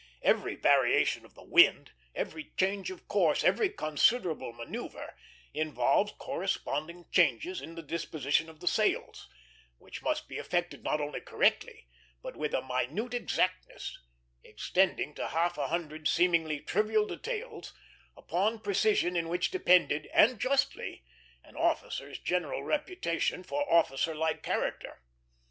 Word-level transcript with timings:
Every 0.23 0.55
variation 0.55 1.25
of 1.25 1.35
the 1.35 1.43
wind, 1.43 1.91
every 2.15 2.53
change 2.57 2.89
of 2.89 3.07
course, 3.07 3.43
every 3.43 3.69
considerable 3.69 4.51
manoeuvre, 4.51 5.13
involved 5.53 6.17
corresponding 6.17 7.05
changes 7.11 7.61
in 7.61 7.75
the 7.75 7.83
disposition 7.83 8.49
of 8.49 8.61
the 8.61 8.67
sails, 8.67 9.29
which 9.77 10.01
must 10.01 10.27
be 10.27 10.37
effected 10.39 10.83
not 10.83 10.99
only 10.99 11.21
correctly, 11.21 11.85
but 12.23 12.35
with 12.35 12.55
a 12.55 12.63
minute 12.63 13.13
exactness 13.13 13.99
extending 14.43 15.13
to 15.13 15.27
half 15.27 15.55
a 15.59 15.67
hundred 15.67 16.07
seemingly 16.07 16.59
trivial 16.61 17.05
details, 17.05 17.71
upon 18.17 18.57
precision 18.59 19.15
in 19.15 19.29
which 19.29 19.51
depended 19.51 20.09
and 20.15 20.39
justly 20.39 21.03
an 21.43 21.55
officer's 21.55 22.17
general 22.17 22.63
reputation 22.63 23.43
for 23.43 23.71
officer 23.71 24.15
like 24.15 24.41
character. 24.41 25.03